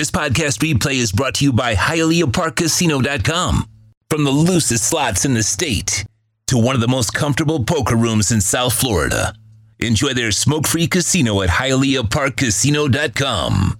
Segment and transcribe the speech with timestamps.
[0.00, 3.68] This podcast replay is brought to you by HialeahParkCasino.com.
[4.08, 6.06] From the loosest slots in the state
[6.46, 9.34] to one of the most comfortable poker rooms in South Florida.
[9.78, 13.78] Enjoy their smoke-free casino at HialeahParkCasino.com.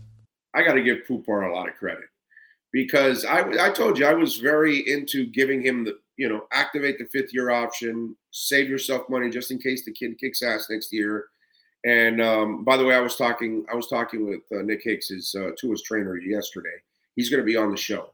[0.52, 2.04] I got to give Poupart a lot of credit
[2.70, 6.98] because I, I told you I was very into giving him the, you know, activate
[6.98, 10.92] the fifth year option, save yourself money just in case the kid kicks ass next
[10.92, 11.29] year.
[11.84, 15.10] And um, by the way, I was talking I was talking with uh, Nick Hicks,
[15.34, 16.76] uh, Tua's trainer, yesterday.
[17.16, 18.10] He's going to be on the show.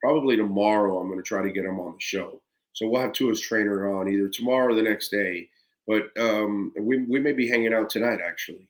[0.00, 0.98] Probably tomorrow.
[0.98, 2.40] I'm going to try to get him on the show.
[2.72, 5.48] So we'll have Tua's trainer on either tomorrow or the next day.
[5.86, 8.68] But um, we we may be hanging out tonight actually.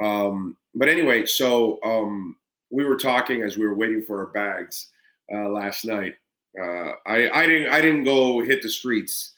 [0.00, 2.36] Um, but anyway, so um,
[2.70, 4.88] we were talking as we were waiting for our bags
[5.34, 6.14] uh, last night.
[6.60, 9.32] Uh, I I didn't I didn't go hit the streets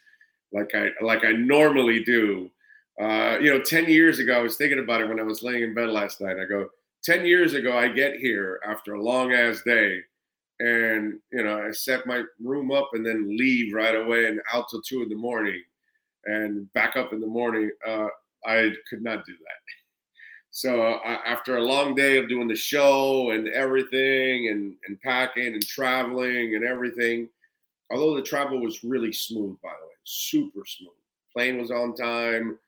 [0.52, 2.50] like I like I normally do.
[2.98, 5.62] Uh, you know, ten years ago, I was thinking about it when I was laying
[5.62, 6.38] in bed last night.
[6.38, 6.68] I go,
[7.02, 10.00] ten years ago, I get here after a long ass day,
[10.58, 14.68] and you know, I set my room up and then leave right away and out
[14.70, 15.62] till two in the morning,
[16.26, 17.70] and back up in the morning.
[17.86, 18.08] Uh,
[18.46, 19.60] I could not do that.
[20.50, 25.54] So uh, after a long day of doing the show and everything and, and packing
[25.54, 27.28] and traveling and everything,
[27.90, 30.90] although the travel was really smooth, by the way, super smooth.
[31.32, 32.58] Plane was on time,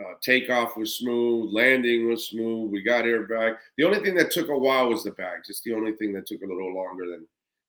[0.00, 2.70] uh, takeoff was smooth, landing was smooth.
[2.70, 3.58] We got here back.
[3.76, 5.48] The only thing that took a while was the bags.
[5.48, 7.26] It's the only thing that took a little longer than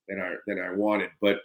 [0.07, 1.09] than I than I wanted.
[1.21, 1.39] But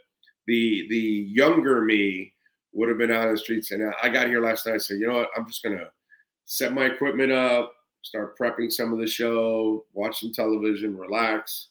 [0.46, 2.32] the the younger me
[2.72, 3.70] would have been out on the streets.
[3.70, 4.74] And I got here last night.
[4.74, 5.30] I said, you know what?
[5.36, 5.88] I'm just gonna
[6.44, 11.68] set my equipment up, start prepping some of the show, watch some television, relax.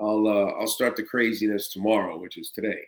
[0.00, 2.82] I'll uh, I'll start the craziness tomorrow, which is today,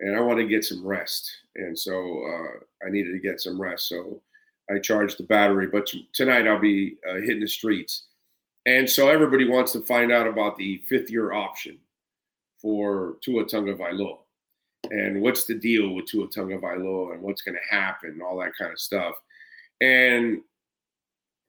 [0.00, 3.60] and I want to get some rest, and so uh, I needed to get some
[3.60, 3.88] rest.
[3.88, 4.20] So
[4.70, 8.06] I charge the battery, but t- tonight I'll be uh, hitting the streets,
[8.66, 11.78] and so everybody wants to find out about the fifth year option
[12.60, 14.18] for Tua Tagovailoa,
[14.90, 18.56] and what's the deal with Tua Tagovailoa, and what's going to happen, and all that
[18.58, 19.14] kind of stuff,
[19.80, 20.40] and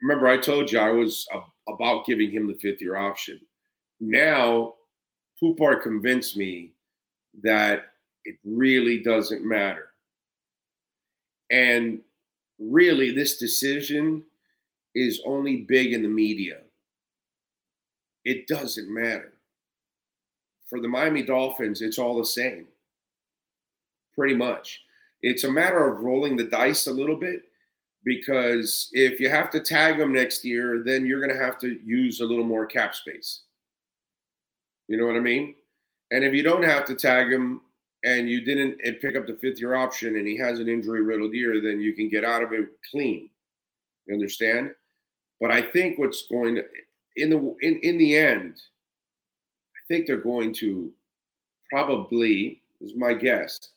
[0.02, 1.28] remember I told you I was
[1.68, 3.40] about giving him the fifth year option.
[4.00, 4.74] Now,
[5.40, 6.72] Poupart convinced me
[7.42, 7.86] that
[8.26, 9.90] it really doesn't matter.
[11.52, 12.02] And
[12.70, 14.24] really, this decision
[14.96, 16.60] is only big in the media.
[18.26, 19.34] It doesn't matter.
[20.70, 22.68] For the Miami Dolphins, it's all the same,
[24.16, 24.82] pretty much.
[25.22, 27.44] It's a matter of rolling the dice a little bit
[28.04, 31.80] because if you have to tag them next year, then you're going to have to
[31.84, 33.42] use a little more cap space.
[34.88, 35.56] You know what I mean?
[36.12, 37.62] And if you don't have to tag him
[38.04, 41.34] and you didn't pick up the fifth year option and he has an injury riddled
[41.34, 43.30] year, then you can get out of it clean.
[44.06, 44.72] You understand?
[45.40, 46.66] But I think what's going to
[47.16, 48.56] in the in, in the end,
[49.76, 50.92] I think they're going to
[51.70, 53.70] probably, is my guess,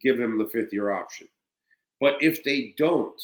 [0.00, 1.28] give him the fifth year option.
[2.00, 3.20] But if they don't,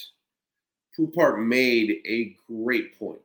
[0.97, 3.21] Poupart made a great point.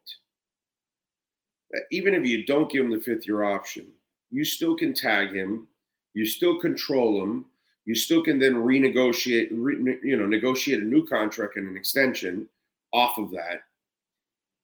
[1.72, 3.88] That even if you don't give him the fifth year option,
[4.32, 5.68] you still can tag him,
[6.16, 7.46] you still control them.
[7.86, 12.48] you still can then renegotiate, re, you know, negotiate a new contract and an extension
[12.92, 13.62] off of that,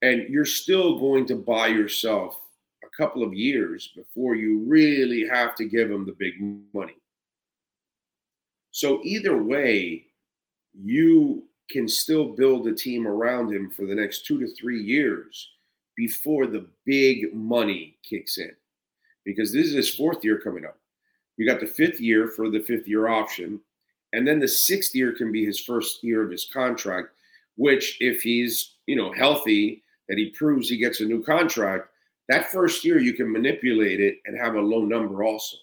[0.02, 2.40] and you're still going to buy yourself
[2.84, 6.34] a couple of years before you really have to give him the big
[6.74, 6.96] money.
[8.72, 10.06] So either way,
[10.74, 15.52] you can still build a team around him for the next two to three years
[15.96, 18.52] before the big money kicks in.
[19.26, 20.81] Because this is his fourth year coming up.
[21.42, 23.60] You got the fifth year for the fifth year option.
[24.14, 27.16] And then the sixth year can be his first year of his contract,
[27.56, 31.88] which if he's, you know, healthy, that he proves he gets a new contract,
[32.30, 35.58] that first year you can manipulate it and have a low number also.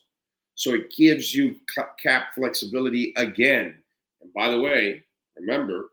[0.57, 1.55] So it gives you
[2.03, 3.77] cap flexibility again.
[4.21, 5.05] And by the way,
[5.37, 5.91] remember,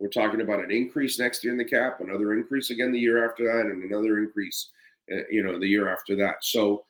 [0.00, 3.28] we're talking about an increase next year in the cap, another increase again the year
[3.28, 4.70] after that, and another increase,
[5.12, 6.36] uh, you know, the year after that.
[6.40, 6.86] So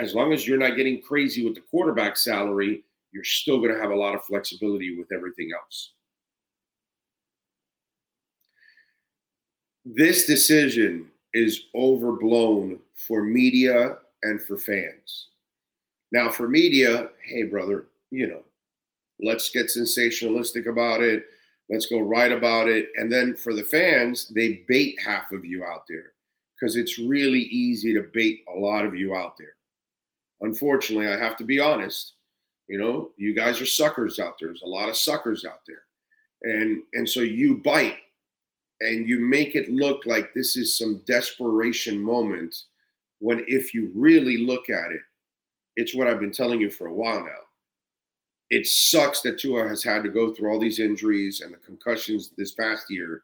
[0.00, 3.80] as long as you're not getting crazy with the quarterback salary, you're still going to
[3.80, 5.92] have a lot of flexibility with everything else.
[9.84, 15.28] This decision is overblown for media and for fans.
[16.12, 18.42] Now, for media, hey, brother, you know,
[19.20, 21.24] let's get sensationalistic about it
[21.72, 22.90] Let's go write about it.
[22.96, 26.12] And then for the fans, they bait half of you out there
[26.54, 29.54] because it's really easy to bait a lot of you out there.
[30.42, 32.14] Unfortunately, I have to be honest.
[32.68, 34.48] You know, you guys are suckers out there.
[34.48, 35.82] There's a lot of suckers out there.
[36.42, 37.98] And and so you bite
[38.80, 42.56] and you make it look like this is some desperation moment
[43.20, 45.00] when if you really look at it,
[45.76, 47.42] it's what I've been telling you for a while now.
[48.50, 52.30] It sucks that Tua has had to go through all these injuries and the concussions
[52.36, 53.22] this past year.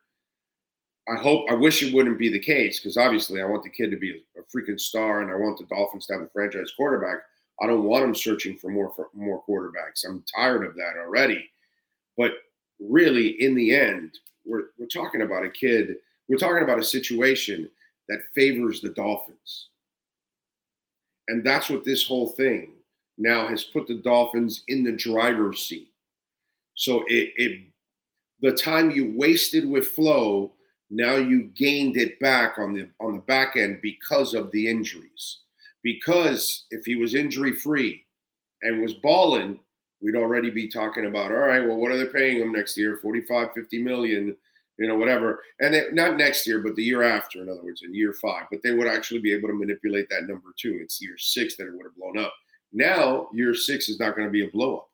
[1.09, 3.91] I hope, I wish it wouldn't be the case because obviously I want the kid
[3.91, 7.19] to be a, freaking star and I want the Dolphins to have a franchise quarterback.
[7.61, 10.07] I don't want them searching for more for more quarterbacks.
[10.07, 11.49] I'm tired of that already.
[12.17, 12.33] But
[12.79, 15.97] really, in the end, we're we're talking about a kid.
[16.29, 17.69] We're talking about a situation
[18.09, 19.69] that favors the Dolphins.
[21.29, 22.73] And that's what this whole thing
[23.19, 25.91] now has put the Dolphins in the driver's seat.
[26.75, 27.61] So it, it
[28.41, 30.53] the time you wasted with Flo,
[30.90, 35.40] now you gained it back on the on the back end because of the injuries.
[35.82, 38.05] Because if he was injury free
[38.62, 39.61] and was balling,
[40.02, 42.99] we'd already be talking about, all right, well, what are they paying him next year?
[43.00, 44.37] 45, 50 million
[44.79, 45.43] you know, whatever.
[45.61, 48.44] And not next year, but the year after, in other words, in year five.
[48.50, 50.79] But they would actually be able to manipulate that number too.
[50.81, 52.32] It's year six that it would have blown up.
[52.73, 54.90] Now, year six is not going to be a blow up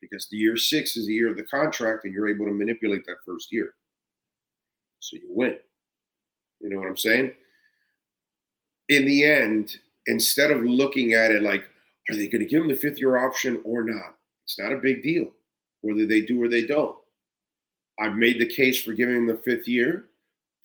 [0.00, 3.06] because the year six is the year of the contract and you're able to manipulate
[3.06, 3.74] that first year.
[5.04, 5.56] So you win.
[6.60, 7.32] You know what I'm saying?
[8.88, 11.64] In the end, instead of looking at it like,
[12.08, 14.14] are they going to give him the fifth year option or not?
[14.44, 15.30] It's not a big deal
[15.82, 16.96] whether they do or they don't
[18.00, 20.06] I've made the case for giving him the fifth year.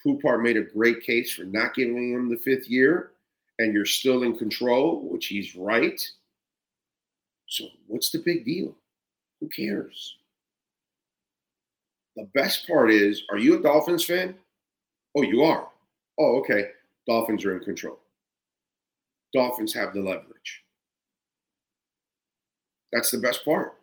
[0.02, 3.12] Poupart made a great case for not giving him the fifth year,
[3.60, 6.02] and you're still in control, which he's right.
[7.48, 8.76] So, what's the big deal?
[9.40, 10.16] Who cares?
[12.20, 14.36] The best part is are you a Dolphins fan?
[15.16, 15.70] Oh, you are.
[16.20, 16.66] Oh, okay.
[17.08, 17.98] Dolphins are in control.
[19.34, 20.64] Dolphins have the leverage.
[22.92, 23.76] That's the best part,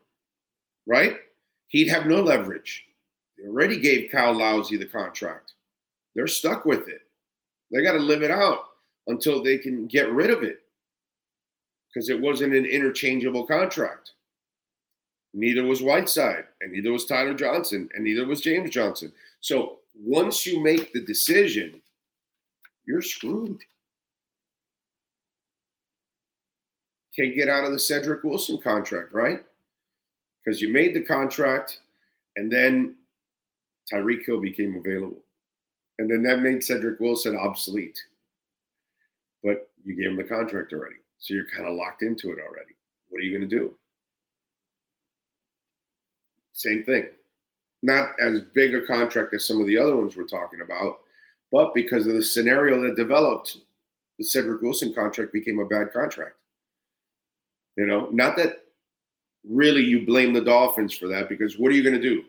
[0.86, 1.16] right?
[1.68, 2.84] He'd have no leverage.
[3.38, 5.54] They already gave Kyle Lowry the contract.
[6.14, 7.00] They're stuck with it.
[7.72, 8.64] They got to live it out
[9.06, 10.60] until they can get rid of it
[11.88, 14.10] because it wasn't an interchangeable contract.
[15.34, 19.12] Neither was Whiteside, and neither was Tyler Johnson, and neither was James Johnson.
[19.40, 21.80] So once you make the decision,
[22.86, 23.60] you're screwed.
[27.14, 29.44] Can't get out of the Cedric Wilson contract, right?
[30.44, 31.80] Because you made the contract,
[32.36, 32.94] and then
[33.92, 35.22] Tyreek Hill became available.
[35.98, 37.98] And then that made Cedric Wilson obsolete.
[39.42, 40.96] But you gave him the contract already.
[41.18, 42.74] So you're kind of locked into it already.
[43.08, 43.74] What are you going to do?
[46.56, 47.04] Same thing.
[47.82, 51.00] Not as big a contract as some of the other ones we're talking about,
[51.52, 53.58] but because of the scenario that developed,
[54.18, 56.36] the Cedric Wilson contract became a bad contract.
[57.76, 58.62] You know, not that
[59.46, 62.24] really you blame the Dolphins for that, because what are you going to do?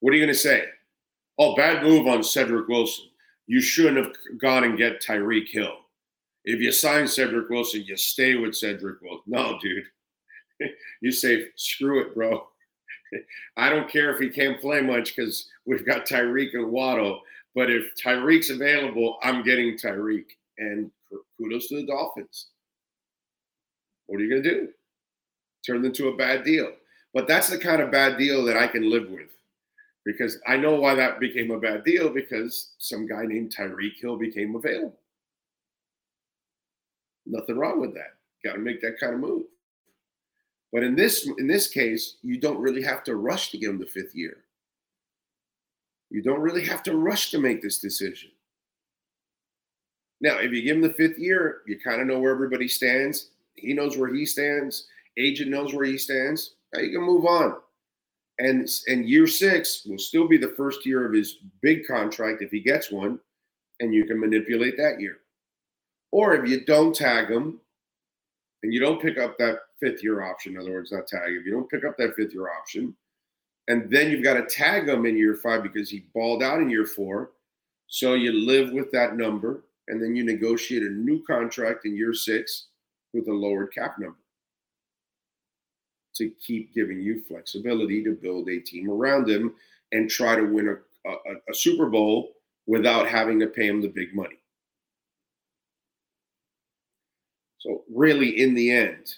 [0.00, 0.64] What are you going to say?
[1.38, 3.04] Oh, bad move on Cedric Wilson.
[3.46, 5.76] You shouldn't have gone and get Tyreek Hill.
[6.44, 9.22] If you sign Cedric Wilson, you stay with Cedric Wilson.
[9.26, 9.84] No, dude.
[11.00, 12.48] you say, screw it, bro.
[13.56, 17.20] I don't care if he can't play much because we've got Tyreek and Waddle.
[17.54, 20.26] But if Tyreek's available, I'm getting Tyreek.
[20.58, 20.90] And
[21.38, 22.48] kudos to the Dolphins.
[24.06, 24.68] What are you going to do?
[25.66, 26.72] Turn into a bad deal.
[27.14, 29.28] But that's the kind of bad deal that I can live with
[30.04, 34.16] because I know why that became a bad deal because some guy named Tyreek Hill
[34.16, 34.98] became available.
[37.26, 38.14] Nothing wrong with that.
[38.44, 39.44] Got to make that kind of move.
[40.72, 43.78] But in this in this case, you don't really have to rush to give him
[43.78, 44.38] the fifth year.
[46.10, 48.30] You don't really have to rush to make this decision.
[50.20, 53.30] Now, if you give him the fifth year, you kind of know where everybody stands.
[53.54, 54.86] He knows where he stands.
[55.18, 56.54] Agent knows where he stands.
[56.72, 57.56] Now you can move on.
[58.38, 62.50] And and year six will still be the first year of his big contract if
[62.50, 63.18] he gets one,
[63.80, 65.18] and you can manipulate that year.
[66.12, 67.60] Or if you don't tag him
[68.62, 71.44] and you don't pick up that fifth year option, in other words, not tag, if
[71.44, 72.94] you don't pick up that fifth year option,
[73.68, 76.70] and then you've got to tag him in year five because he balled out in
[76.70, 77.30] year four.
[77.86, 82.14] So you live with that number, and then you negotiate a new contract in year
[82.14, 82.66] six
[83.12, 84.16] with a lowered cap number
[86.14, 89.54] to keep giving you flexibility to build a team around him
[89.92, 91.14] and try to win a, a,
[91.50, 92.32] a Super Bowl
[92.66, 94.38] without having to pay him the big money.
[97.58, 99.14] So, really, in the end,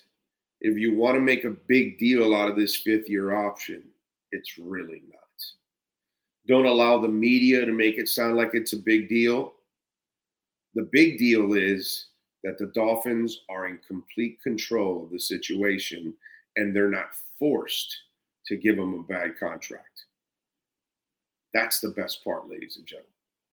[0.60, 3.82] if you want to make a big deal out of this fifth year option,
[4.32, 5.20] it's really not.
[6.46, 9.54] Don't allow the media to make it sound like it's a big deal.
[10.74, 12.06] The big deal is
[12.42, 16.12] that the Dolphins are in complete control of the situation
[16.56, 17.96] and they're not forced
[18.46, 20.04] to give him a bad contract.
[21.54, 23.13] That's the best part, ladies and gentlemen.